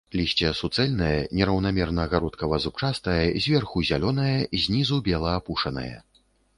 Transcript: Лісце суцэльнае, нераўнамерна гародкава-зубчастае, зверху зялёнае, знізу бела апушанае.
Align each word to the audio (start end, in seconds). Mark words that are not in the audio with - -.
Лісце 0.19 0.47
суцэльнае, 0.59 1.19
нераўнамерна 1.39 2.07
гародкава-зубчастае, 2.15 3.21
зверху 3.47 3.87
зялёнае, 3.93 4.37
знізу 4.67 4.95
бела 5.11 5.31
апушанае. 5.45 5.93